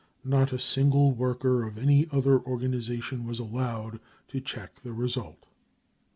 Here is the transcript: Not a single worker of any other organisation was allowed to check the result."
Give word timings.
Not 0.25 0.51
a 0.51 0.57
single 0.57 1.11
worker 1.13 1.63
of 1.63 1.77
any 1.77 2.07
other 2.11 2.39
organisation 2.39 3.23
was 3.27 3.37
allowed 3.37 3.99
to 4.29 4.39
check 4.41 4.81
the 4.81 4.93
result." 4.93 5.45